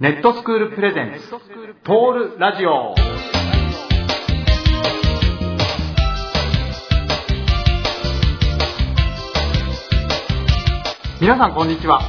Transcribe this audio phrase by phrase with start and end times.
[0.00, 2.96] ネットスクールプレゼンツトールラジオ
[11.20, 12.00] 皆さんこんにちは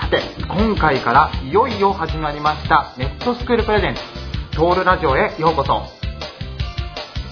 [0.00, 5.82] さて今回からいよいよ始まりましたネットスクールプレゼンツトールラジオへようこそ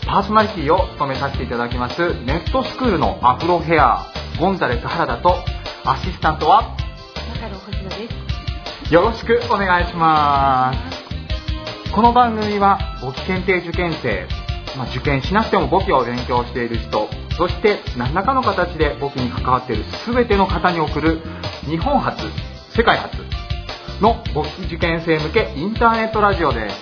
[0.04, 4.04] パーソナリティを務めさせていただきますネットスクールのアフロヘア
[4.40, 5.36] ゴンザレス原田と
[5.84, 6.79] アシスタントは。
[8.90, 11.92] よろしくお願いします。
[11.92, 14.26] この番組は簿記検定受験生、
[14.76, 21.20] まあ、受験しなくても簿記を勉強している人そして何らかの形で簿記に関わっている全ての方に送る
[21.66, 22.16] 日本初
[22.76, 23.16] 世界初
[24.02, 26.76] の簿記受験生向けインターネットラジオです。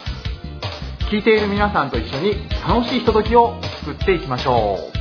[1.10, 4.97] 聞いている皆さんと一緒に楽しいひとときを作っていきましょう。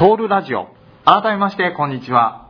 [0.00, 0.68] トールラジオ。
[1.04, 2.48] 改めまして、こんにちは。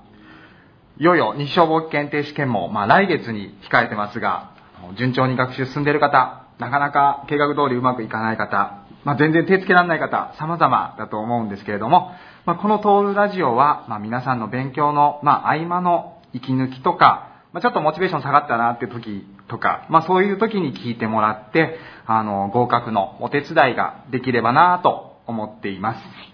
[0.99, 4.53] いよいよ日照簿記検定試験も、まあ、来月に控えてますが、
[4.97, 12.13] 順調に学習進んでいる方、なかなか計画通りうまくいかない方、まあ、全然手つけられない方、様々だと思うんですけれども、
[12.47, 26.30] まあ、このトールラジオは、まあ、皆さんの勉強の、まあ、合間の息抜きとか、まあ、ちょっとモチベーション下がったなって時とか、まあ、そういう時に聞いてもらって、あの、合格のお手伝いができればなと思っています。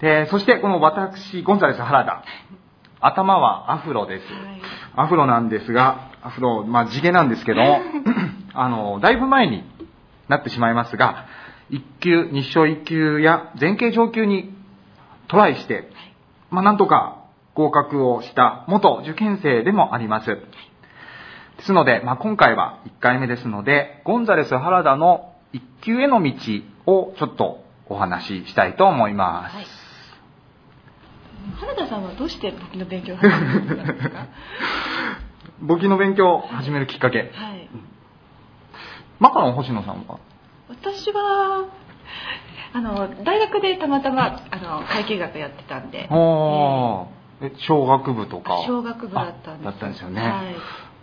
[0.00, 2.24] で、そしてこの私、ゴンザレス原田。
[3.00, 4.24] 頭はアフロです。
[4.24, 4.62] はい。
[4.96, 7.80] アフロなんですが、アフロ、まあ地毛なんですけども、
[8.54, 9.64] あの、だいぶ前に
[10.28, 11.26] なってしまいますが、
[11.70, 14.54] 一級、日照一級や前傾上級に
[15.28, 15.90] トライして、
[16.50, 17.16] まあなんとか
[17.54, 20.26] 合格をした元受験生でもあります。
[20.30, 26.32] ですので、まあ今回は1回目ですので、ゴンザレス原田の一級への道
[26.86, 29.56] をちょっとお話ししたいと思います。
[29.56, 29.79] はい。
[31.60, 33.32] 原田さんはどうして簿記の勉強を始め
[33.76, 34.26] たんですか？
[35.60, 37.18] 簿記の勉強を始めるきっかけ。
[37.18, 37.68] はい。
[39.18, 40.18] マカロン星野さんは？
[40.68, 41.66] 私は。
[42.72, 46.06] あの大学でたまたまあの会計学やってたんで。
[46.10, 49.68] おーえ小学部とか小学部だったんです。
[49.68, 50.54] あだったんですよね、はい。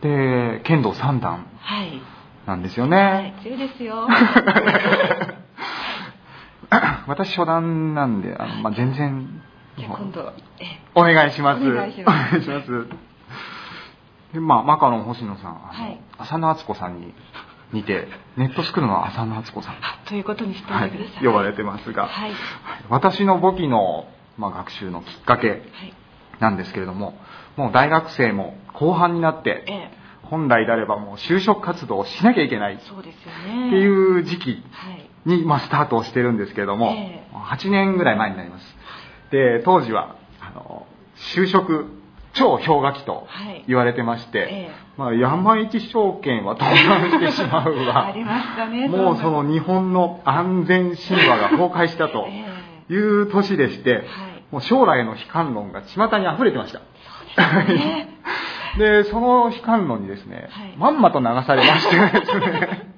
[0.01, 1.99] で剣道三段はい。
[2.45, 2.89] なんですよは
[3.21, 4.07] ねい、、強いですよ。
[7.07, 9.41] 私初段なんであの、まあ、全然
[9.77, 10.21] じゃあ今度、
[10.59, 11.63] ええ、お願いします。
[11.63, 12.29] お願いしま
[12.63, 12.87] す。
[14.33, 15.99] でまあマカロン星野さんはい。
[16.17, 17.13] 浅野敦子さんに
[17.73, 19.73] 似てネットスクールの浅野敦子さん。
[19.75, 21.25] あということにしておはいいてください。
[21.25, 22.31] 呼ばれてますが、はい。
[22.89, 25.61] 私の簿記の、まあ、学習のきっかけはい。
[26.39, 27.17] なんですけれども
[27.55, 29.91] もう大学生も後半になってええ、
[30.23, 33.69] 本来であればもう就職活動をしなきゃいけないっそうですよね。
[33.71, 35.09] ていう時期はい。
[35.25, 37.35] に、まあ、スタートをしてるんですけれども、ええ。
[37.35, 38.76] 8年ぐらい前になります
[39.31, 40.85] で当時はあの
[41.35, 41.97] 就職
[42.37, 43.63] 超氷河期とはい。
[43.67, 44.71] 言われてまして、ええ。
[44.97, 48.07] まあ、山一証券は倒産してしまうわ。
[48.07, 48.87] ありましたね。
[48.87, 54.03] もうその日本の安全神話が崩壊したと えいう年でして、はい。
[54.51, 56.81] もう将来の悲観論が巷に溢れてました。
[57.67, 58.07] えね。
[58.77, 60.73] で、その悲観論にですね、はい。
[60.77, 62.93] まんまと流されましてですね、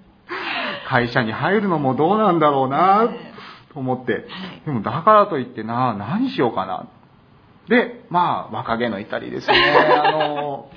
[0.88, 3.07] 会社に入るのもどうなんだろうな。
[3.09, 3.28] え
[3.74, 4.24] と思って、はい
[4.66, 6.88] でもだからといってな、何しようかな。
[7.68, 9.56] で、まあ、若気の至りですね、
[10.03, 10.69] あの、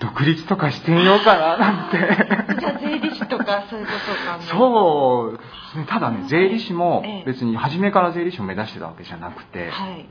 [0.00, 1.98] 独立とかしてみようかな、なんて。
[2.60, 4.42] じゃあ税理士とかそういうことかも。
[4.42, 10.06] そうただね、税理士もええ別に初めから税理士を目指してたわけじゃなくて、はい。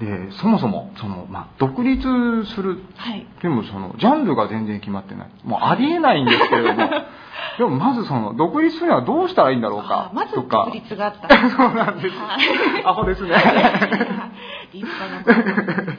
[0.00, 3.26] でそもそもその、まあ、独立するはい。
[3.40, 6.88] でもそのジャンルが全然決まってないもうありえないんですけれども
[7.58, 11.28] でもまずその独立するにはどうしたらいいんだろうかあまずとか独立があった。
[11.50, 13.34] そうなんですはいアホですね
[14.72, 15.96] 立派な。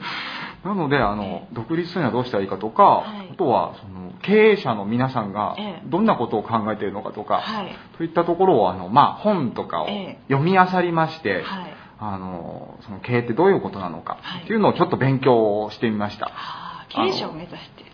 [0.64, 7.76] なのであのえ独立するにはどうしたらいいかとか、はいあとはその経営者の皆さんがええどんなことを考えているのかとか、はい。
[7.98, 11.74] といったところをあの、まあ、本とかをええ読み漁りまして、はい。
[11.98, 16.26] あのその経営ってどういうことなのかはいっていうのをちょっと勉強してみました。
[16.26, 17.84] はあ、経営者を目指して。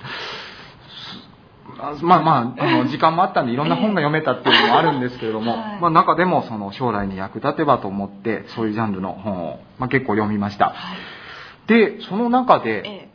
[1.82, 10.66] あまあまあ、あの、時間もあったんでいろんな本が読めたっていうのもあるんですけれども、 はいまあ中でもその将来に役立てばと思って、そういうジャンルの本を、まあ、結構読みました。
[10.66, 11.68] はい。
[11.68, 13.08] で、その中で、ええ。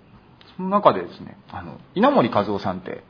[0.58, 3.04] その中でですね、あの、稲森和夫さんって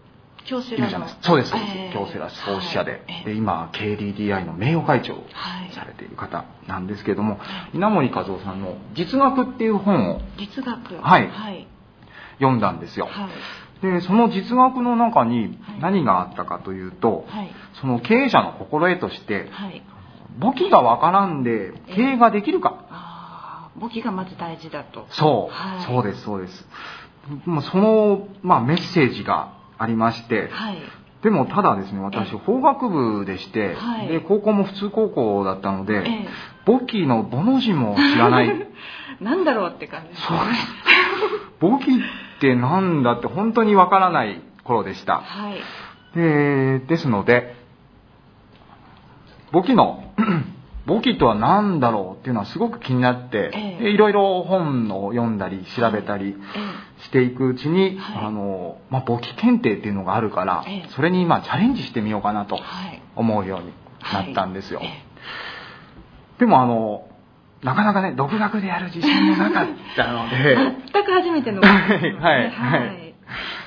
[0.46, 0.90] 京セラ。
[1.22, 1.72] そうです、そうです。
[1.75, 2.92] ええ京セラ創始者で。
[2.92, 5.72] はいで、今、KDDI の名誉会長をはい。
[5.72, 7.40] されている方なんですけれども、
[7.74, 11.01] 稲森和夫さんの実学っていう本を実学。
[11.01, 11.68] はいはい。
[12.40, 13.10] 読んだんですよ。
[13.92, 14.02] はい。
[14.02, 15.80] でその実学の中にはい。
[15.80, 17.52] 何があったかというと、はい。
[17.82, 19.84] その経営者の心得としてはい。
[20.40, 22.86] 簿記がわからんで経営ができるか。
[22.90, 25.06] ああ簿記がまず大事だと。
[25.12, 25.86] そう、はい。
[25.86, 26.68] そうですそうです。
[27.72, 30.78] その、まあ、メッセージがありまして、はい。
[31.24, 32.38] でもただですね私え。
[32.38, 34.08] 法学部でして、はい。
[34.08, 36.28] で高校も普通高校だったので、え
[36.66, 38.50] 簿記の簿の字も知らない。
[38.50, 38.72] え
[39.24, 40.68] なんだろうって感じですそうです。
[41.60, 41.92] 簿記
[42.38, 45.22] ってなんだって本当にわからない頃でした。
[45.22, 45.58] はい。
[46.16, 47.56] でですので
[49.52, 50.04] 簿記の
[50.86, 53.84] 簿記とは何だろうっていうのはすごく気になって、ええ。
[53.86, 58.26] でいろいろ本を読んだり調べたりえしていくうちに、はい。
[58.26, 60.90] あのまあ、簿記検定っていうのがあるから、ええ。
[60.90, 62.60] それにまあチャレンジしてみようかなと
[63.16, 63.74] 思うように
[64.14, 64.90] なったんですよ、はい。
[64.90, 66.40] え。
[66.40, 67.08] でもあの
[67.65, 70.56] なかなかね独学でやる自信もなかったのえで
[70.94, 71.62] 全く初めての。
[71.62, 71.71] はい
[72.13, 73.15] はいはい。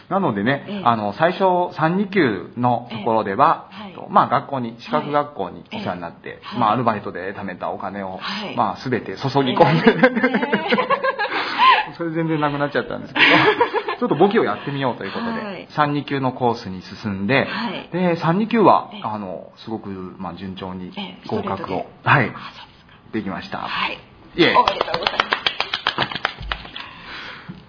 [0.08, 0.82] なのでね、ええ。
[0.84, 3.82] あの最初3、2級のところでは、ええ。
[3.82, 3.94] はい。
[3.94, 6.60] とまあ、学校に資格学校にお世話になって、はい。
[6.60, 8.56] まあ、アルバイトで貯めたお金を、はい。
[8.56, 9.86] まあ、全て注ぎ込んで、
[11.98, 13.26] それ全然なくなっちゃったんですけど
[13.98, 15.66] ちょっと簿記をやってみようということで、はい。
[15.70, 17.88] 3、2級のコースに進んで、はい。
[17.90, 19.00] で3、2級はええ。
[19.04, 21.18] あのすごく、まあ、順調にええ。
[21.26, 22.68] 合格を、はい、あそう
[23.12, 23.58] できました。
[23.58, 23.99] はい。
[24.37, 24.55] いえ。
[24.56, 25.25] おめでとうございま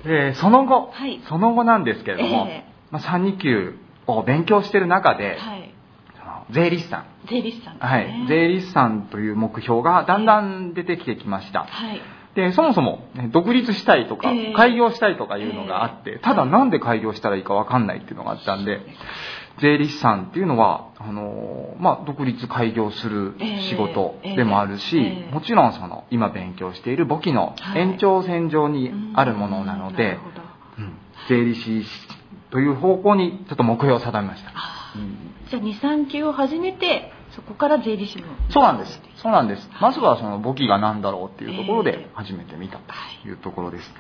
[0.04, 0.08] す。
[0.08, 1.22] でその後、はい。
[1.28, 3.76] その後なんですけれども、えまあ、3、2級
[4.08, 5.74] を勉強している中で、はい。
[6.52, 7.06] 税理士さん。
[7.28, 7.80] 税理士さんね。
[7.80, 11.66] はい、税理士さんという目標がだんだん出てきてきました。
[11.66, 12.02] はい。
[12.36, 14.54] で、そもそも、ね、独立したいとか、ええ。
[14.54, 16.20] 開業したいとかいうのがあって、ええ。
[16.20, 18.80] ただなんで開業したらいいかわかんないっていうのがあったんで、
[19.60, 23.36] 税理士さんっていうのは、あのーまあ、独立開業する
[23.70, 25.04] 仕事でもあるし、ええ。
[25.04, 27.82] ええもちろんその、今勉強している簿記のはい。
[27.82, 30.42] 延長線上にあるものなので、うんなるほど。
[30.80, 30.94] うん。
[31.28, 31.86] 税理士
[32.52, 34.52] という方向にちょっと目標を定めました。
[34.54, 35.36] あうん。
[35.50, 38.26] じゃあ23級を始めてそこから税理士の。
[38.50, 39.02] そうなんです。
[39.18, 39.70] そうなんです。
[39.80, 41.98] まずはその簿記が何だろうっていうところええ。
[41.98, 42.84] で始めてみたと
[43.28, 43.94] いうところです。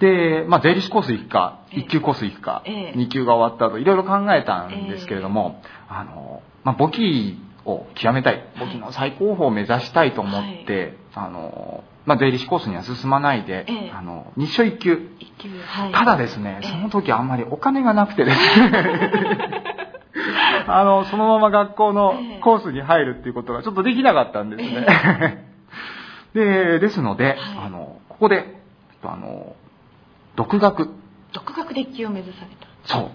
[0.00, 1.80] で、まあ、税理士コース行くか、ええ。
[1.80, 2.98] 1級コース行くか、ええ。
[2.98, 13.90] 2級が終わった後、いろいろ考えたんですけれども、あの、まあ、簿記を極めたい、簿記の最高峰を目指したいと思って、あの、まあ、税理士コースには進まないで、ええ。
[13.90, 15.92] あの、日所1級、一級はい。
[15.92, 16.68] ただですね、ええ。
[16.68, 18.72] その時あんまりお金がなくてですね、
[20.68, 25.46] あの、そのまま学校のコースに入るっていうことがちょっとできなかったんですね。
[26.34, 28.56] で、ですので、あの、ここで、
[29.02, 29.56] あの、
[30.36, 30.90] 独学、
[31.32, 32.68] 独学で一級を目指された。
[32.84, 33.10] そう、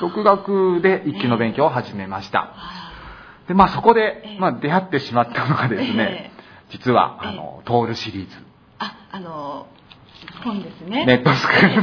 [0.00, 2.52] 独学で一級の勉強を始めました。
[2.54, 2.92] あ
[3.48, 6.32] で、まあそこでええ、まあ出会ってしまったのがですね、
[6.70, 8.36] 実は、あの、トールシリーズ。
[8.78, 9.66] ああの
[10.44, 11.06] 本ですね。
[11.06, 11.82] ネットスクール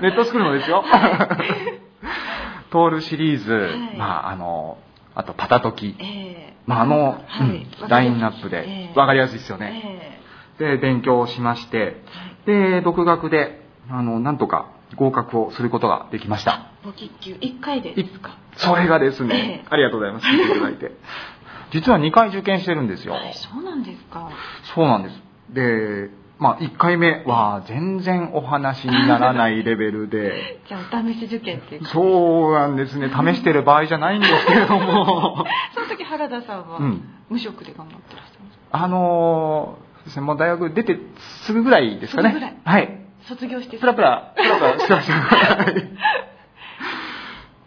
[0.00, 0.52] ネットスクールの。
[0.54, 0.84] ですよ。
[2.70, 3.96] トールシリーズ、はい。
[3.96, 4.78] まあ、あの、
[5.14, 5.96] あとパタトキ。
[5.98, 6.04] え
[6.52, 6.56] え。
[6.66, 7.48] まあ、あの、はい。
[7.48, 8.64] うんラインナップで。
[8.66, 10.18] え、えわかりやすいですよね。
[10.58, 12.02] えで、勉強をしまして、
[12.46, 16.68] で、独学で、あの、なんとか合格をすることができました。
[16.82, 18.36] え簿記級1回でですか？
[18.56, 20.26] それがですえねえ、ありがとうございます。
[20.26, 20.92] 聞いていただいて。
[21.72, 23.14] 実は2回受験してるんですよ。
[23.14, 24.28] はいそうなんですか？
[24.74, 25.22] そうなんです。
[25.50, 33.08] で、まあ、1回目は全然お話にならないレベルで、 じゃあお試し受験っていうかそうなんですね。
[33.08, 40.98] 試してる場合じゃないんですけれども、 その時原田さんはうん無職で頑張ってらっしゃいますあのーですね、もう大学出て
[41.46, 42.60] すぐぐらいですかね。
[42.64, 43.00] はい。
[43.22, 45.64] 卒業してプラプラ、プラプラしてました。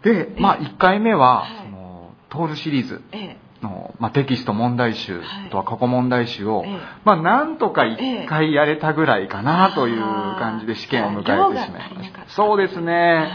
[0.02, 1.50] で、まあ、1回目は、はい。
[1.64, 3.36] その、トールシリーズええ。
[3.62, 6.78] の、まあ、テキスト問題集、とは過去問題集を、ええ。
[7.04, 11.22] まあ、なんとか1回やれたぐらいかなという感じで試験を迎え
[11.56, 12.24] てしまいました。
[12.28, 13.32] そうですね。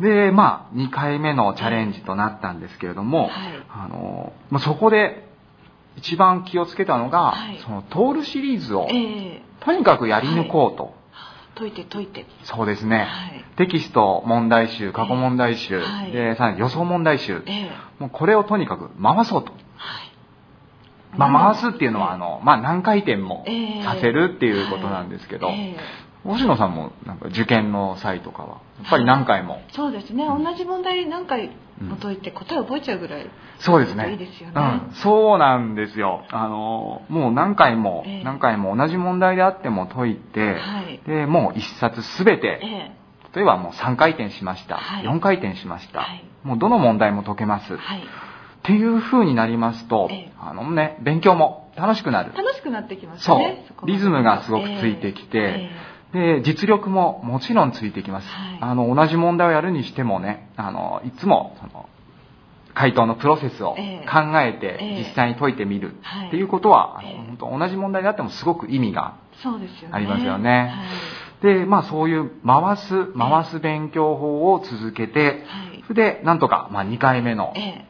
[0.00, 3.30] で、まあ、2回目のチャレンジとなったんですけれども、はい。
[3.68, 5.27] あの、まあ、そこで
[5.98, 7.58] 一番気をつけたのが、はい。
[7.58, 9.42] そのトールシリーズをええ。
[9.60, 10.94] とにかくやり抜こうと。
[11.56, 12.24] 解いて解いて。
[12.44, 13.44] そうですね、はい。
[13.56, 16.12] テキスト問題集、過去問題集、はい。
[16.12, 17.70] で、さらに予想問題集、ええ。
[17.98, 19.52] もうこれをとにかく回そうと。
[19.76, 20.12] はい。
[21.16, 26.08] まあ、回すっていうのは、あの、まあ、何回転もええさせるっていうことなんですけど、はいええ。
[26.24, 28.48] 星野さんもなんか受験の際とかは、
[28.82, 29.62] やっぱり何回も？
[29.72, 31.50] そうですね、うん同じ問題何回
[31.84, 33.30] も解いて答え覚えちゃうぐらい
[33.60, 34.10] そうですね。
[34.12, 34.54] いいですよね。
[34.56, 36.24] うん、そうなんですよ。
[36.30, 38.24] あの、もう何回も、ええ。
[38.24, 41.00] 何回も同じ問題であっても解いて、はい。
[41.06, 42.98] で、もう一冊すべて、ええ。
[43.34, 45.04] 例えばもう3回転しました、はい。
[45.04, 46.24] 4回転しました、はい。
[46.42, 47.76] もうどの問題も解けます。
[47.76, 48.00] はい。
[48.00, 48.02] っ
[48.62, 50.32] ていう風になりますと、ええ。
[50.40, 52.32] あのね、勉強も楽しくなる。
[52.34, 53.38] 楽しくなってきますそう。
[53.38, 55.70] ねリズムがすごくついてきてえ
[56.12, 58.28] で、実力ももちろんついてきます。
[58.28, 58.58] はい。
[58.60, 61.88] あの、同じ問題をやるにしてもね、あの、いつも、その、
[62.74, 64.06] 回答のプロセスをええ。
[64.08, 64.98] 考えてええ。
[64.98, 66.28] 実際に解いてみるはい。
[66.28, 67.16] っていうことは、あのええ。
[67.16, 69.16] 本当同じ問題であってもすごく意味が
[69.90, 70.72] ありますよね。
[71.42, 71.54] はい。
[71.58, 75.84] で、まあそういう回す、回す勉強法を続けて、はい。
[75.88, 77.84] それでなんとか、まあ2回目のええ。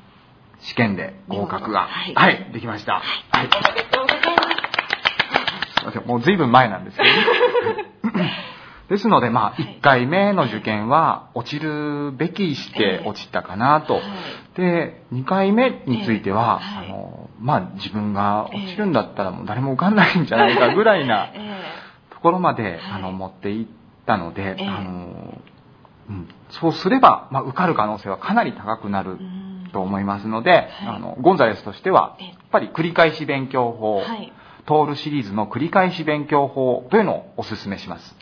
[0.60, 2.14] 試験で合格が、はい。
[2.14, 2.94] はい、できました。
[2.94, 3.04] はい。
[3.34, 5.80] おめでとうございます。
[5.80, 7.14] すいません、もう随分前なんですけどね。
[8.88, 13.94] ですので、まあ、い1回目の受験は落ちるべきして落ちたかなと。
[13.94, 14.02] はい。
[14.56, 21.60] で、2回目については、あの、まあ、自分が落ちるんだったらもう誰も受かんないんじゃないかぐらいな え
[22.10, 22.80] ところまで、はい。
[22.94, 23.66] あの、持っていっ
[24.06, 24.66] たので、ええ。
[24.66, 25.38] あの、
[26.08, 29.18] うん、そうすれば、まあ、受かる可能性はかなり高くなる
[29.72, 32.26] と思いますので、あの、ゴンザレスとしては、ええ。
[32.28, 34.32] やっぱり繰り返し勉強法、はい
[34.68, 38.14] トールシリーズの繰り返し勉強法というのをお勧めします。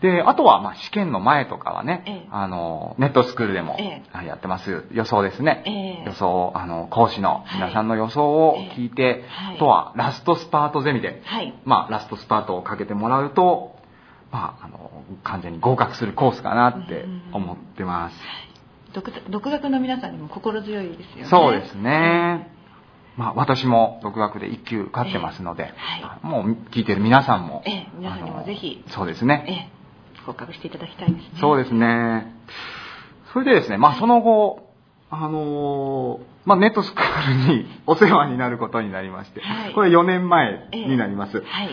[0.00, 2.28] で、あとは、まあ、試験の前とかはね、ええ。
[2.30, 3.76] あの、ネットスクールでも
[4.24, 5.62] やってます予想ですね。
[5.66, 5.70] え
[6.04, 6.04] え。
[6.06, 9.28] 予想、あの、講師の皆さんの予想を聞いて、ええ。
[9.28, 9.56] はい。
[9.56, 11.52] あとはラストスパートゼミで、はい。
[11.66, 13.76] まあ、ラストスパートをかけてもらうと、
[14.32, 14.90] まあ、あの、
[15.22, 18.16] 完全に合格するコースかなって思ってます。
[18.94, 21.24] 独独学の皆さんにも心強いですよね。
[21.26, 22.56] そうですね。
[23.18, 25.66] まあ、私も独学で1級受かってますので、え
[26.00, 29.44] えはもう聞いてる皆さんも、ええ皆さんにもぜひそうですね。
[29.48, 29.78] ええ
[30.24, 32.32] 合格していただきたいですねそうですね。
[33.32, 34.70] それでですね、まあその後、
[35.10, 41.38] あのーまあネットスクールにお世話になることになりまして、はいこれ4年前になります。
[41.38, 41.70] はい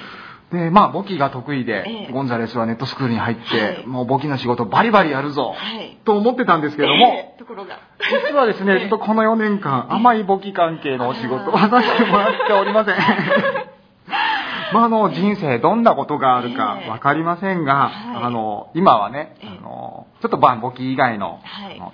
[0.51, 2.11] で、まあ簿記が得意で、ええ。
[2.11, 3.87] ゴンザレスはネットスクールに入って、はい。
[3.87, 5.97] もう簿記の仕事バリバリやるぞ、はい。
[6.05, 7.79] と思ってたんですけれども、ええところが。
[8.29, 8.79] 実はですね、ええ。
[8.81, 12.95] ちょっとこの4年間、甘い簿記関係のお仕事をさせてもらっておりません。
[14.73, 16.89] まあ、あの、人生どんなことがあるかええ。
[16.89, 18.23] わかりませんが、はい。
[18.23, 19.57] あの、今はね、ええ。
[19.59, 21.39] あの、ちょっとまあ簿記以外の、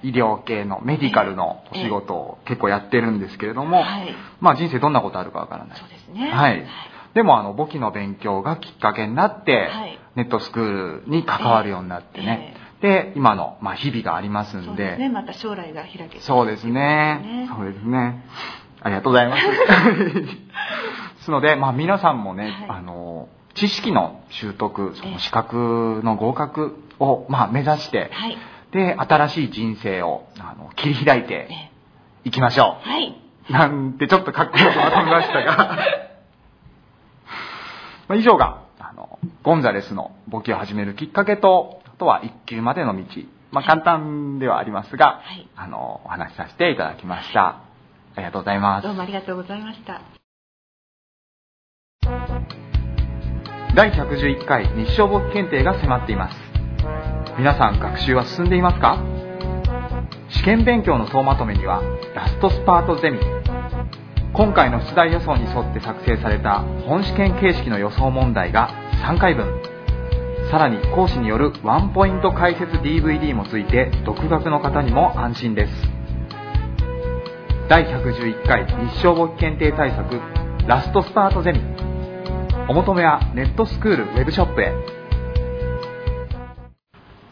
[0.03, 4.15] 医療系のメディカルのお仕事を結構やってるんですけれども、はい。
[4.39, 5.77] まあ人生どんなことあるかわからない。
[5.77, 5.89] そう。
[5.89, 6.31] ですね。
[6.31, 6.65] はい。
[7.13, 9.97] でもあの簿記の勉強がきっかけになって、はい。
[10.15, 14.65] ネットスクールに関わるようになってね、で今の、まあ、日々がありますんで。
[14.67, 15.09] そうですね。
[15.09, 16.73] また将来が開けてそうですね。
[16.73, 18.25] ねそうですね。
[18.83, 19.43] ありがとうございます。
[19.47, 20.25] で
[21.21, 22.53] すので、まあ、皆さんもね、はい。
[22.79, 25.11] あの知識の習得そええ。
[25.11, 28.37] の資格の合格を、まあ、目指して、はい。
[28.71, 31.71] で新しい人生をあの切り開いえてえ
[32.23, 32.89] いきましょう。
[32.89, 33.15] はい。
[33.49, 35.77] なんてちょっとかっこよくまとめましたが
[38.11, 43.05] まあ以上があのゴンザレスの簿記を始めるきっかけとあとは一級までの道、
[43.51, 45.47] まあ、簡単ではありますが、はい。
[45.55, 47.47] あのお話しさせていただきました。
[47.47, 47.63] あ
[48.17, 48.83] りがとうございます。
[48.83, 50.01] どうもありがとうございました。
[53.75, 56.37] 第111回日照簿記検定が迫っています。
[57.37, 59.01] 皆さん学習は進んでいますか？
[60.27, 61.81] 試験勉強の総まとめには
[62.13, 63.19] ラストスパートゼミ
[64.33, 68.69] 今回の出題予想に沿って作成された本試験形式の予想問題が
[69.03, 69.45] 3回分。
[70.49, 75.73] さらに講師によるワンポイント解説 DVD もついて独学の方にも安心です。
[77.67, 80.19] 第111回日照簿記検定対策
[80.65, 81.59] ラストスパートゼミ。
[82.69, 84.73] お求めはネットスクールウェブショップへ。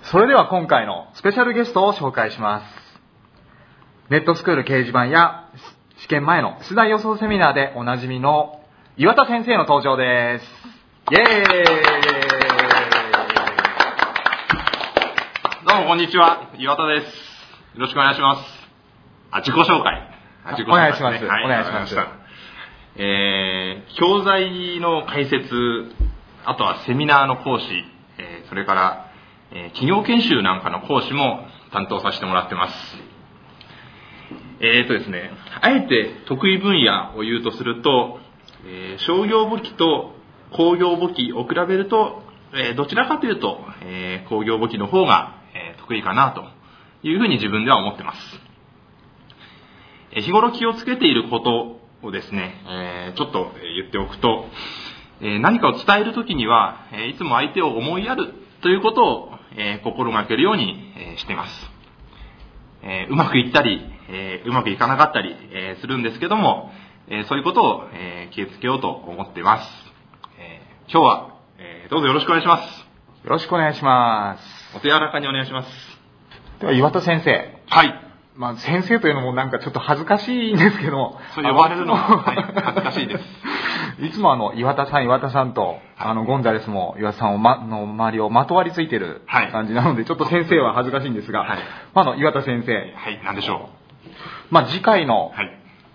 [0.04, 2.66] それでは今回のスペシャルゲストを紹介します。
[4.10, 5.50] ネットスクール掲示板や
[6.02, 8.62] 試験前の出題予想セミナーでおなじみの
[8.96, 10.46] 岩田先生の登場です
[11.12, 11.28] イエーイ
[15.68, 17.06] どうもこんにちは、岩田です。
[17.06, 17.12] よ
[17.82, 18.42] ろしくお願いします。
[19.30, 20.10] あ、自己紹介。
[20.46, 22.24] あ自己紹介お願いしますはい、お願いしますわかりま
[22.96, 25.50] したえー、教材の解説、
[26.46, 27.66] あとはセミナーの講師、
[28.18, 29.12] えーそれから、
[29.52, 32.74] えー企業研修なんかの講師も担当させてもらってます。
[34.62, 38.20] えーとですね、あえて得意分野を言うとすると、
[38.66, 40.16] えー商業簿記と
[40.52, 42.24] 工業簿記を比べると、
[42.54, 46.44] えーどちらかというと、え工業簿記の方が、え得意かなと
[47.08, 48.20] いうふうに自分では思ってます。
[50.12, 54.50] え日頃気をつけていることをですね、えちょっと言っておくと、
[55.22, 61.72] え何かを伝えるときには、えいつも相手を思いやるということを、え心がけるように、えしています。
[62.84, 66.72] えうまくいったり、えーうまくいかなかったり、えーするんですけども、
[67.08, 69.70] えーそういうことを、えー気をつけようと思っています。
[70.40, 72.80] えー今日は、えーどうぞよろしくお願いします。
[73.24, 74.78] よろしくお願いします。
[74.78, 75.70] お手柔らかにお願いします。
[76.60, 77.32] では岩田先生。
[77.68, 78.06] はい。
[78.36, 83.24] まあ先生というのもなんかちょっと恥ずかしいんですけどそう呼ばれるのははい恥ずかしいです。
[84.02, 89.52] いつもあの、岩田さん、岩田さんと、あの、ゴンザレスも岩田さんをま、の周りをまとわりついてるはい。
[89.52, 91.60] 感じなので、ちょっと先生は恥ずかしいんですが、はい。
[91.94, 93.70] あの、岩田先生、はい、なんでしょ
[94.50, 95.32] まあ、次回の。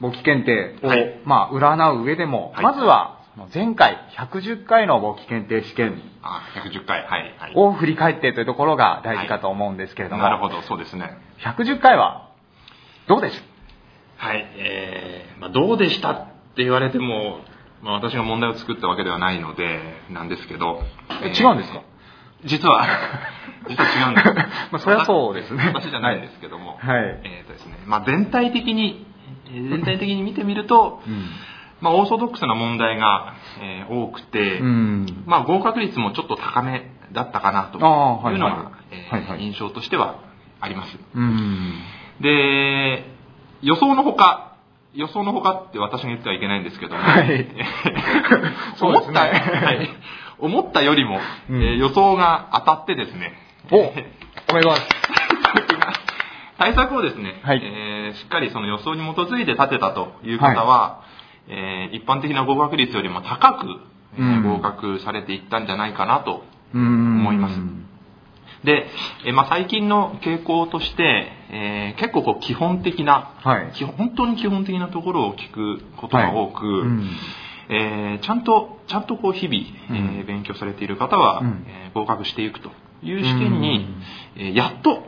[0.00, 3.20] 簿記検定を、はいまあ、占う上でも、はいまずは、
[3.52, 7.02] 前回110回の簿記検定試験あ、110回。
[7.02, 7.34] はい。
[7.38, 7.52] はい。
[7.54, 11.16] を振り返ってというところが大事かと思うんですけれども、なるほど、そうですね。
[11.40, 12.30] 110回は、
[13.08, 13.42] どうでしょ
[14.16, 14.46] はい。
[14.56, 17.40] えー、まあ、どうでしたって言われても、
[17.82, 19.80] まあ、私が問題を作ったわけではないので、
[20.10, 20.82] なんですけど。
[21.22, 21.82] え違うんですか？
[22.44, 22.86] 実は、
[23.68, 24.34] 実は違うんです。
[24.72, 25.64] まあそりゃそうですね。
[25.74, 26.78] 私じゃないんですけども。
[26.80, 27.20] はい。
[27.24, 29.06] えーとですね、まあ、全体的に、
[29.46, 31.26] えー全体的に見てみると、う、うん。
[31.80, 35.24] まあ、オーソドックスな問題が、えー多くて、うん。
[35.26, 39.42] まあ、合格率もちょっと高めだったかなというのが、はいえーはいはい。
[39.42, 40.16] 印象としては
[40.60, 40.98] あります。
[41.14, 41.74] うん。
[42.20, 43.04] で、
[43.62, 44.52] 予想のほか、
[44.94, 47.46] 予想のほかって私が言ってはいけないんですけども、はい。
[48.76, 49.10] そうですね。
[49.10, 49.90] 思った、はい、
[50.38, 51.62] 思ったよりも、うん。
[51.62, 53.32] えー予想が当たってですね、
[53.70, 54.88] おおめでとうございます。
[56.58, 57.60] 対策をですね、はい。
[57.62, 61.00] えーしっかりその予想に基づいて立てたという方は、
[61.48, 63.66] えー一般的な合格率よりも高く、
[64.18, 64.42] えーうん。
[64.42, 67.20] 合格されていったんじゃないかなとうん。
[67.20, 67.60] 思います。
[68.64, 68.86] で、
[69.26, 73.70] えーまあ、最近の傾向として、えー結構こう基本的な、はい。
[73.74, 77.08] 基本本当に基本的なところを聞くことが多く、うん
[77.68, 79.58] えーちゃんとちゃんとこう日々、
[79.90, 82.70] えーうん勉強されている方は、うんえー合格していくと
[83.02, 83.86] いう試験に、
[84.36, 85.02] えーやっと、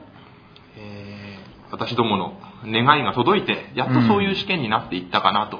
[0.79, 5.59] えー私どもの願いが届いてやっとそういう試験になっていったかなと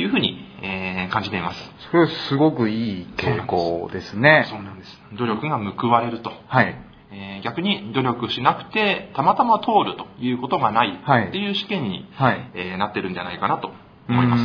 [0.00, 1.72] いうふうに、えー感じています。
[1.90, 4.46] それすごくいい傾向ですね。
[4.48, 6.76] そうなんです努力が報われるとはい。
[7.10, 12.50] えー逆に努力しなくてたまたま通るということがないはいっていう試験に、はい。
[12.54, 13.72] えーなってるんじゃないかなと
[14.08, 14.44] 思います。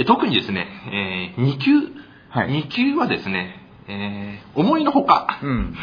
[0.00, 0.66] んで特にですね、
[1.36, 1.72] え2級、
[2.30, 3.56] はい2級はですね、
[3.88, 5.76] えー思いのほか、うん。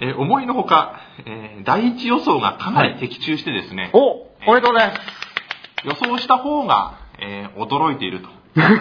[0.00, 3.98] えー思いのほか、えー第一予想がかなり的中してですね、お
[4.50, 5.00] おめでとうございます。
[5.84, 8.28] 予想した方が、えー驚いていると。
[8.58, 8.72] いやい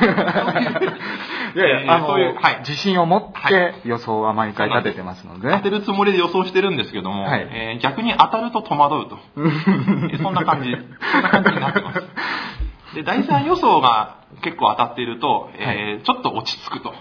[1.55, 9.17] えーや、あの、そういうはい自信を持っはて予想は毎回立ててますので当てるつもりで予想してるんですけども、はいえー逆に当たると戸惑うと。
[9.37, 10.71] えーそんな感じ、
[11.11, 12.03] そんな感じになってます。
[12.97, 16.93] で、第三予想が結構当たっていると、えーちょっと落ち着くと。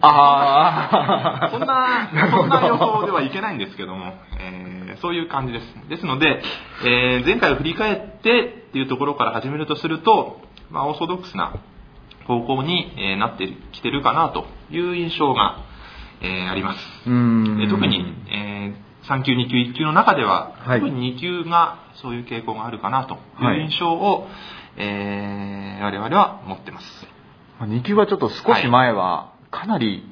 [0.00, 1.48] ああ。
[1.54, 5.88] そんな、そんな予想ではいけないんですけども、えーそういう感じです。
[5.88, 6.42] ですので、
[6.84, 10.40] えー前回を振り返ってっていうところから始めるとすると、
[10.70, 11.52] まあ、オーソドックスな
[12.26, 15.58] 方向に、えーなってきてるかなという印象が、
[16.20, 17.08] えーあります。
[17.08, 24.28] うーんえー特に、え3級、2級、1級の中では、はい特に2級がそういう傾向があるかなという印象を、
[24.76, 27.06] えー我々は持ってます。
[27.60, 30.04] 2級はちょっと少し前は、かなり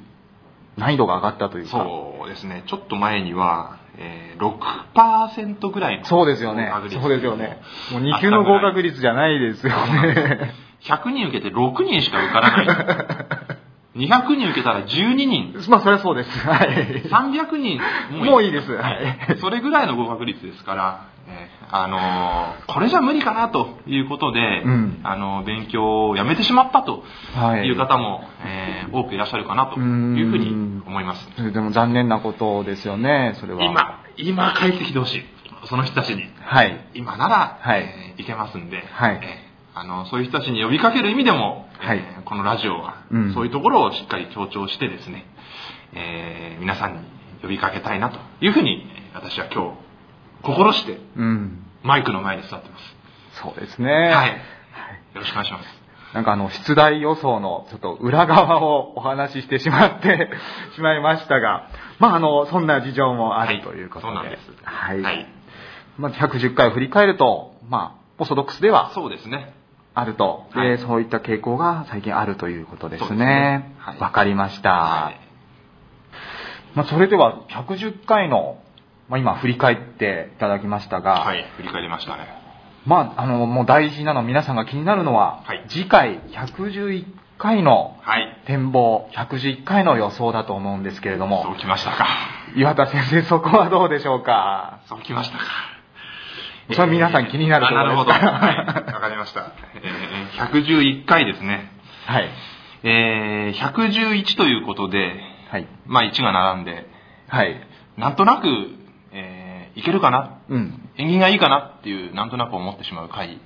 [0.77, 1.71] 難易度が上がったというか。
[1.71, 7.61] そうですね、ちょっと前には、えー6%ぐらいのそうですよねそうですよね。
[7.93, 10.55] もう2級の合格率じゃないですよね。
[10.83, 12.67] 100人受けて6人しか受からない。
[13.97, 15.55] 200人受けたら12人。
[15.69, 16.47] まあ、そりゃそうです。
[16.49, 16.69] はい。
[17.05, 17.81] 300人
[18.25, 18.73] もういいです。
[18.73, 19.37] はい。
[19.39, 21.44] それぐらいの合格率ですから、えー
[21.77, 27.03] あのーこれじゃ無理かなということで、うんあのー勉強をやめてしまったと
[27.35, 31.53] はいいう方も、えー多くいらっしゃるかなというふうに思います。
[31.53, 33.65] でも残念なことですよね、それは。。
[33.65, 35.23] 今、今帰ってきてほしい。
[35.65, 36.23] その人たちに。
[36.43, 36.79] はい。
[36.95, 45.27] 今なら、はいえーいけますんで、はいえーあのそういう人たちに呼びかける意味でも、はいえーこのラジオは、うんそういうところをしっかり強調してですね、
[45.95, 46.99] えー皆さんに
[47.43, 49.79] 呼びかけたいなというふうにえー私は今日
[50.43, 51.64] 心してうん。
[51.85, 53.41] マイクの前に座ってます。
[53.43, 53.93] そうですね。
[53.93, 54.31] はい。
[55.15, 55.67] よろしくお願いします。
[56.15, 60.31] なんかあの、出題予想のちょっと裏側をお話ししてしまって
[60.75, 61.69] しまいましたが、
[61.99, 64.15] まああの、そんな事情もあるということで。
[64.15, 64.53] そうなんです。
[64.65, 65.03] はい。
[65.03, 65.27] はい。
[65.99, 69.53] まあ、110回を振り返ると、まあ、オーソドックスではそうですね。
[69.95, 73.75] あると、はいでそういった傾向が最近あるということですそうですねね。
[73.79, 74.71] はいわ、かりました。
[74.71, 75.21] はい。
[76.75, 78.59] まあ、それでは110回の、
[79.09, 81.45] まあ、今振り返っていただきましたが、はい。
[81.57, 82.27] 振り返りましたね。
[82.87, 87.05] まあ、あの、もう大事なの皆さんが気になるのは、はい次回111
[87.39, 88.43] 回のはい。
[88.47, 92.07] 展望、111回の予想だと思うんですけれどそうも、きましたか。
[92.57, 94.81] 岩田先生、そこはどうでしょうか？
[94.87, 95.45] そうきましたか。
[96.71, 98.47] それは皆さん気になるところですあなるほど。
[98.47, 98.95] はい。
[98.95, 99.53] わかりました。
[99.75, 101.71] えー、111回ですね。
[102.07, 102.31] はい。
[102.85, 105.67] えー、111ということで、はい。
[105.87, 106.87] まあ1が並んで、
[107.29, 107.61] はい。
[107.99, 108.84] なんとなく、えー
[109.77, 110.39] いけるかな？
[110.49, 110.91] うん。
[110.97, 111.77] 縁起がいいかな？
[111.81, 113.41] っていう、なんとなく思ってしまう回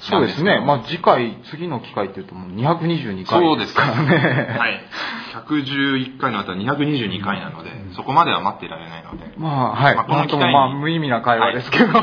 [0.00, 0.60] そうですね。
[0.60, 4.56] まあ次回、次の機会っていうともう222回そうですからね。
[4.58, 4.80] はい。
[5.46, 9.94] 111回の後は222回なので、そこまでは待っていられないので、まあ、はい。
[9.94, 11.92] まあこの機会にまあ無意味な会話ですけど。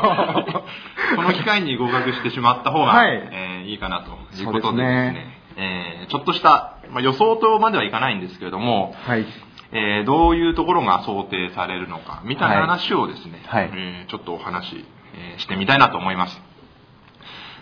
[1.16, 9.26] この機会に合格してしまった方が、はいえーいいかなということでですね、ねえーちょっとした、まあ、予想とまではいかないんですけれども、はい。
[9.72, 13.70] えーどういうところが想定されるのか、みたいな話をですね、はい。
[13.72, 16.40] えーちょっとお話、えーしてみたいなと思います。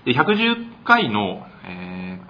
[0.05, 2.27] で110回の、えー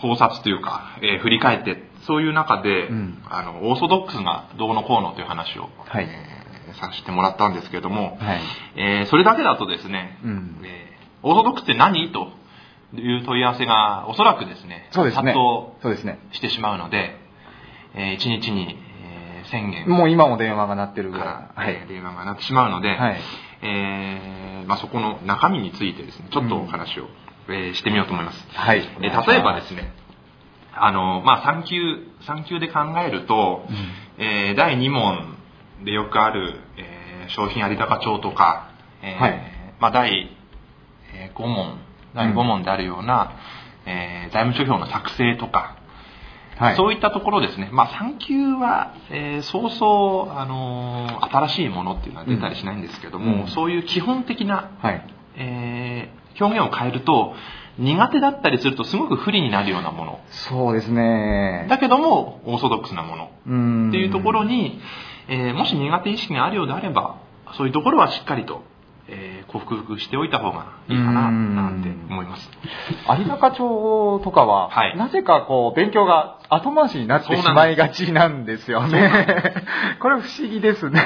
[0.00, 3.22] 考察というか、えー振り返って、そういう中で、うん。
[3.30, 6.04] あの、オーソドックスがどうのこうのという話を、はい。
[6.04, 6.42] えー
[6.74, 8.40] させてもらったんですけれども、はい。
[8.76, 10.60] えーそれだけだとですね、うん。
[10.64, 12.10] えーオーソドックスって何？
[12.10, 12.28] と
[12.94, 15.32] いう問い合わせがおそらくですね、そうですね。
[15.32, 15.72] 殺到。
[16.32, 17.16] してしまうので、
[17.94, 21.66] え1日に、えー1000件もう今も電話が鳴ってるぐからら、い。
[21.66, 21.88] はいえー。
[21.88, 23.20] 電話が鳴ってしまうので、はい
[23.62, 27.08] えーまあ、そこの中身についてですね、ちょっとお話を、
[27.48, 28.46] えーしてみようと思います。
[28.52, 28.78] はい。
[28.78, 29.92] えー例えばですね、
[30.74, 31.76] あの、まあ、3級、
[32.22, 33.66] 3級で考えると、
[34.18, 35.36] えー第2問
[35.84, 38.70] でよくある、えー商品有高帳とか、
[39.02, 39.40] えーはい
[39.80, 40.30] まあ、第
[41.14, 41.78] えー5問、
[42.14, 43.32] 第5問であるような、
[43.86, 45.76] えー財務諸表の作成とか、
[46.62, 46.76] はい。
[46.76, 55.06] そういったところですね、まあ、3級は、えーそうそう、あのー新しいものっていうのは出たりしないんですけども、うんそういう基本的な、はい。
[55.36, 57.34] えー表現を変えると、
[57.78, 60.20] 苦手だったりするとすごく不利になるようなもの。
[60.30, 61.66] そうですね。
[61.68, 63.30] だけども、オーソドックスなもの。
[63.46, 63.88] うん。
[63.90, 64.80] っていうところに、
[65.28, 67.16] えーもし苦手意識があるようであれば、
[67.58, 68.62] そういうところはしっかりと、
[69.08, 72.50] えー克服しておいた方がいいかな、なんて思います。
[73.18, 79.10] 有高町とかは、はいなぜかこう、勉強が後回しになってしまいがちなんですよね。
[80.00, 81.00] これ不思議ですね。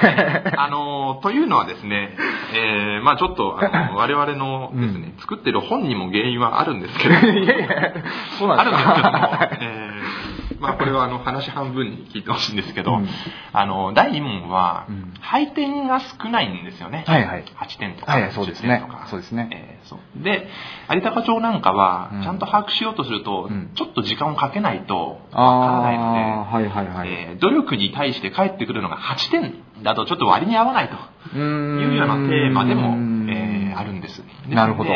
[0.57, 2.17] あのーというのはですね、
[2.55, 7.33] えーまあちょっと、あの 我々のですね、作ってる本にも原因はあるんですけれど。
[7.33, 7.93] も、いやいや、
[8.39, 13.09] そうなんあるんですですけどもか。、えーまあこれはあの話半分に聞いてほしいんですけど、うん。
[13.53, 17.05] あの、第2問はうん、配点が少ないんですよね。
[17.07, 17.45] はいはい。
[17.45, 18.77] 8点とか、はいそうですね。
[18.77, 19.07] 10点とか。
[19.09, 19.49] そうですね。
[19.53, 20.23] えーそう。
[20.23, 20.49] で、
[20.91, 23.71] 有高町なんかはうん、ちゃんと把握しようとすると、うん。
[23.75, 27.09] ちょっと時間をかけないとあわからないので、はいはいはい。
[27.09, 30.97] えー努力に対して返ってくるのが8点だとちょっと割に合わないと。
[31.37, 32.95] いうようなテーマでも、
[33.31, 34.23] えーあるんです。
[34.49, 34.91] なるほど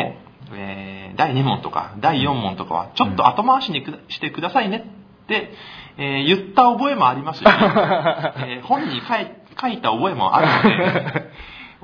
[0.53, 4.77] えー第2問とか第4問とかはちょっと後回しにくしてくださいね
[5.23, 5.51] って、
[5.97, 9.27] えー言った覚えもありますし、 えー本に書い
[9.61, 11.29] 書いた覚えもあるので、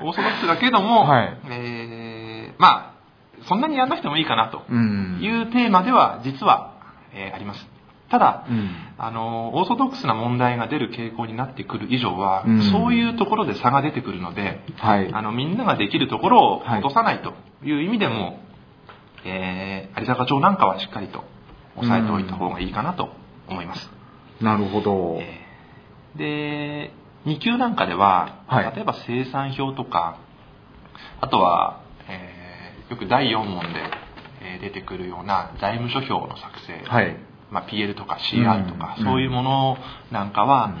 [0.00, 5.18] オーソドックスだけども、はいえーまあ、そんなにやんなくてもいいかなとうん。
[5.20, 6.72] いうテーマでは実は、
[7.14, 7.77] えーあります。
[8.10, 8.70] ただ、うん。
[8.96, 15.12] あの、オーソドックスな問題が出る傾向になってくる以上は、うんそういうところで差が出てくるので、はい。
[15.12, 18.40] あの、みんなができるところをはい落とさないという意味でも、
[19.24, 21.24] えー有坂町なんかはしっかりと
[21.76, 23.10] 押さえておいた方がいいかなと
[23.48, 23.90] 思います。
[24.40, 25.18] なるほど。
[25.20, 26.92] えーで、
[27.26, 30.18] 2級なんかでは、はい例えば生産表とか、
[31.20, 33.80] あとは、えーよく第4問で、
[34.42, 37.16] えー出てくるような財務諸表の作成、はい。
[37.50, 39.78] まあ、PL とか CR とか、うんそういうもの
[40.10, 40.74] なんかは、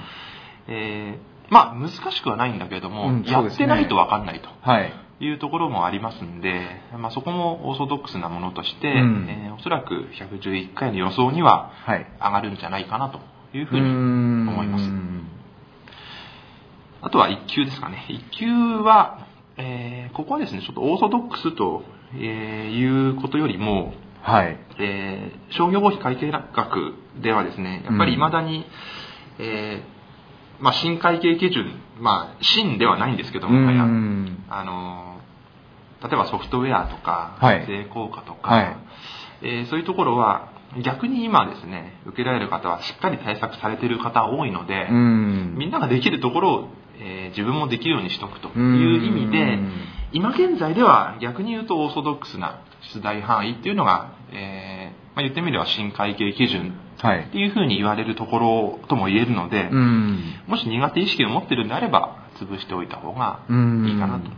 [0.68, 4.92] えーまあ難しくはないんだけれども、うんやってないと分かんないとはい。
[5.20, 12.06] いうところもありますんで、まあ、そこもオーソドックスなものとして、うんえーおそらく111回の予想にははい。
[12.20, 13.18] 上がるんじゃないかなと
[13.56, 14.90] いうふうにん思います。
[17.00, 18.04] あとは1級ですかね。
[18.08, 18.46] 1級
[18.82, 19.26] は、
[19.56, 21.82] えーここはですね、ちょっとオーソドックスと、
[22.14, 23.92] えーいうことよりも、
[24.28, 24.58] はい。
[24.78, 28.66] えー商業合否会計学ではですね、やっぱり未だに、
[29.38, 34.44] えーまあ、新会計基準、まあ、新ではないんですけどうも、はやん。
[34.50, 35.18] あのー
[36.00, 38.76] 例えばソフトウェアとか、はい税効果とか、はい
[39.42, 40.52] えーそういうところは、
[40.84, 45.54] 逆に今ですね、受けられる方はしっかり対策されている方多いので、うん。
[45.56, 46.68] みんなができるところを、
[47.00, 49.58] えー自分もできるようにしとくという意味で、
[50.12, 52.60] 今現在では逆に言うとオーソドックスな
[52.94, 57.26] 出題範囲っていうのが、えーまあ、言ってみれば新会計基準はいっ。
[57.28, 60.34] ていうふうに言われるところとも言えるので、うん。
[60.46, 64.30] もし苦手意識を持ってるんであれば潰しておいた方がうんいいかなと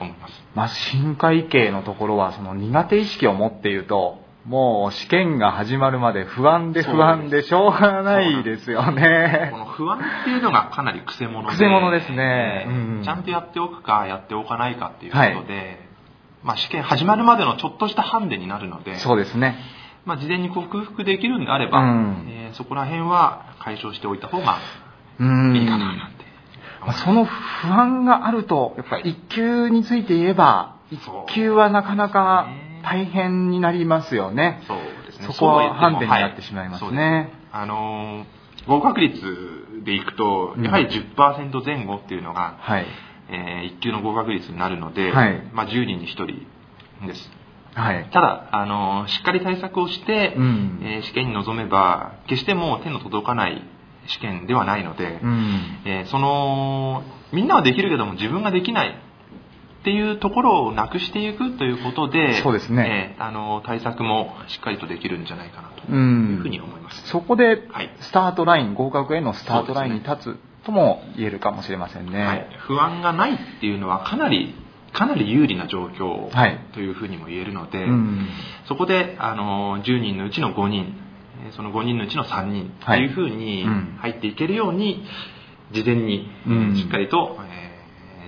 [0.00, 0.44] 思います。
[0.54, 9.50] まあ、新会計のところは、その苦手意識を持っていると、もう試験が始まるまで不安で不安でしょうがないですよこね。
[9.54, 15.83] の不安っていうのがかなり癖者で、癖者ですねえーうんちゃんとやっておくかやっておかないかっていうことで、
[16.44, 19.56] まあ試験始まるまでのちょっとしたハンデになるので、そうですね。
[20.04, 24.58] まあ事前に克服できるんであれば、うんえーそこら辺は解消しておいた方が
[25.18, 25.56] うん。
[25.56, 26.24] いいかななんて。
[26.82, 31.00] まあその不安があると、やっぱり一級について言えば、一
[31.34, 32.46] 級はなかなか
[32.84, 34.62] 大変になりますよね。
[34.68, 35.26] そうですね。
[35.26, 37.32] そこはハンデになってしまいますはいね。
[37.50, 39.20] あのー合格率
[39.84, 42.86] でいくと、やはり10%前後っていうのが、はい。
[43.34, 46.26] え1級の合格率になるので、はいまあ、10人に1人
[47.06, 47.30] です。
[47.74, 48.08] はい。
[48.12, 53.62] ただ、あのーしっかり対策をして、うんえー試験に臨めば、決してもう手の届かない
[54.06, 55.78] 試験ではないので、うん。
[55.84, 65.90] えーその、みんなはできるけども自分ができないっていうところをなくしていくということで、そうですねえーあの対策もしっかりとできるんじゃないかなとう。
[65.90, 67.08] いうんふうに思います。
[67.08, 72.24] そこではい、スタートライン、合格へのスタートラインに立つとも言えるかもしれませんね。
[72.24, 74.54] はい、不安がないっていうのはかなり
[74.92, 76.58] かなり有利な状況はい。
[76.72, 78.28] というふうにも言えるので、うん。
[78.68, 80.94] そこであの10人のうちの5人
[81.46, 83.00] えーその5人のうちの3人とはい。
[83.00, 83.98] いうふうにうん。
[84.00, 85.04] 入っていけるように
[85.72, 86.76] 事前にうん。
[86.76, 87.74] しっかりと、えー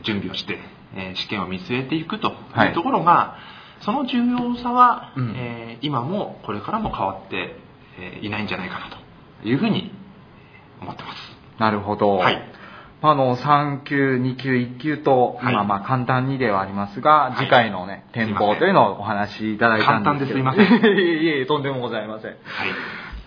[0.03, 0.59] 準備をして、
[0.95, 2.69] えー試験を見据えていくとはい。
[2.69, 3.37] いうところが、
[3.81, 5.35] その重要さは、うん。
[5.37, 7.57] えー今もこれからも変わって、
[8.01, 8.87] えーいないんじゃないかな
[9.43, 9.93] というふうに
[10.81, 11.36] 思ってます。
[11.59, 12.17] なるほど。
[12.17, 12.43] はい
[13.03, 20.45] あの、3級、2級、1級と、はい今、まあ、簡単にではありますが、はい次回のね、展望というのをお話しいただいたんですけど。
[20.45, 22.31] 簡単ですいません いえいえ、とんでもございません。
[22.31, 22.39] はい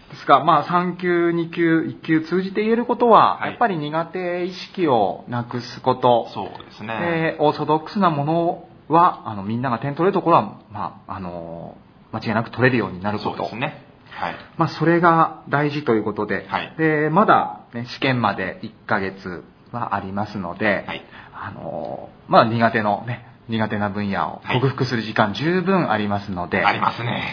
[0.10, 6.98] ですが、まあ、3級、2級、1級通じて言えることは、はいやっぱり苦手意識をなくすこと、そうですね。
[7.00, 11.78] でオーソドックスなものは、あの、みんなが点取れるところは、まあ、あの、
[12.12, 13.30] 間違いなく取れるようになること。
[13.30, 13.89] そうですね。
[14.20, 14.36] はい。
[14.58, 27.24] まあ、それが大事ということで、はいでまだ、ね、試験まで1ヶ月はありますので、はいあのまあ、苦手の、ね、苦手な分野をはい克服する時間十分ありますので、ありますね。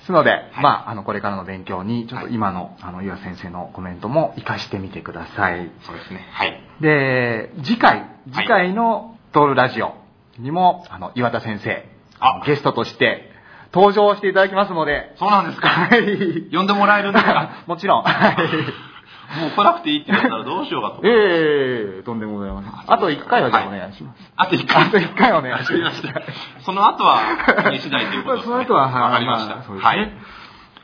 [0.00, 5.70] ですので、いまあ、あのこれからの勉強にちょっとはい今の,、あの岩先生のコメントも活かしてみてください。
[5.82, 6.26] そうですね。
[6.32, 6.60] はい。
[6.80, 9.94] で次回次回の「トールラジオ」
[10.38, 13.33] にもあの岩田先生あゲストとして
[13.74, 15.68] 登場していただきますので、そうなんですか。
[15.68, 17.50] はい呼んでもらえるんですか？
[17.66, 18.02] もちろん。
[18.02, 18.36] はい
[19.40, 21.00] もう来なくていいって言ったらどうしようかと。
[21.02, 22.72] ええとんでもございません。
[22.86, 24.32] あと1回はじゃあお願いします。
[24.36, 24.82] あと1回。
[24.84, 26.02] あと1回お願いしわます。
[26.60, 27.18] その後は、
[27.72, 28.52] 次次第ということですね。
[28.52, 29.58] その後は、わかりました。
[29.58, 30.12] あそうですねはい。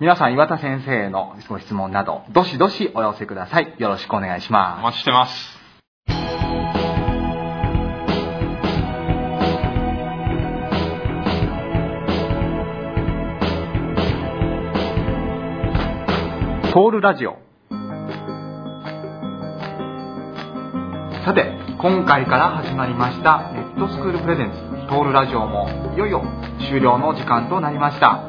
[0.00, 3.74] 皆さん、岩田先生へのご質問など、どしどしお寄せください。
[3.78, 4.82] よろしくお願いしおます。
[4.82, 5.63] 待ちしてます。
[16.74, 17.38] トールラジオ。
[21.24, 26.24] さて、今回から始まりましたネットスクールプレゼンツトールラジオもいよいよ
[26.68, 28.26] 終了の時間となりました。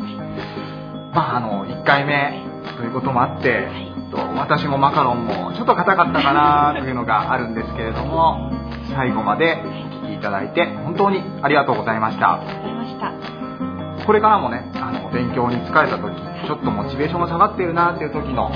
[1.16, 2.40] まあ、あの、1回目
[2.78, 3.68] ということもあって、
[4.12, 8.52] と私もマカロンもちょっと硬かったかなというのがあるんですけれども、
[8.94, 12.34] 最後までお聞きいただいて本当にありがとうございました。
[12.36, 14.06] ありがとうございました。
[14.06, 16.14] これからもね、あの、勉強に疲れた時、
[16.46, 18.52] ちょっとモチベーションが下がっているなっていう時の、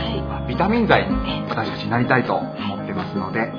[0.47, 3.51] ビタミン剤に私たちになりたいと思ってますので、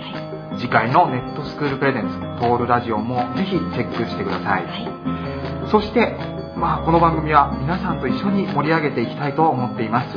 [0.56, 4.66] 次回のネットスクールプレゼンツ、トールラジオもぜひチェックしてください。
[4.66, 5.70] はい。
[5.70, 6.16] そして、
[6.56, 10.16] まあ、この番組は皆さんと一緒に盛り上げていきたいと思っています。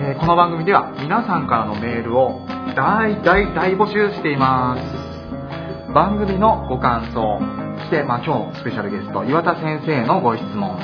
[0.00, 2.40] えーこの番組では皆さんからのメールを
[2.74, 5.92] 大大大募集しています。
[5.92, 7.40] 番組のご感想、
[7.78, 10.76] そして、まあ、今日スペシャルゲスト、岩田先生へのご質問、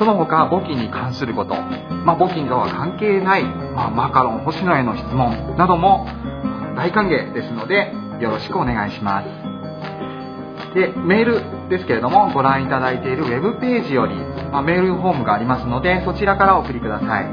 [0.00, 6.06] その他簿記に関すること、まあ、簿記とは関係ない、まあ、マカロン星野への質問なども
[6.74, 9.26] 大歓迎ですので、よろしくお願いします。
[10.72, 14.14] で、メールですけれども、ご覧いただいているウェブページより、
[14.50, 17.26] まあ、メールフォームがありますので、そちらからお送りください。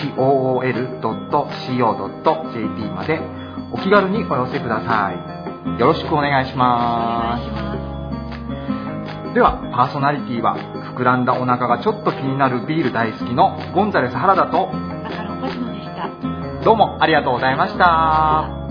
[2.94, 3.20] まで
[3.72, 5.16] お気軽にお寄せください。
[5.80, 9.34] よろしくお願いしおます。
[9.34, 10.56] ではパーソナリティは
[10.94, 14.70] 膨らんだお腹がちょっと気になるビール大好きのゴンザレス原田と
[16.64, 18.61] どうもありがとうございました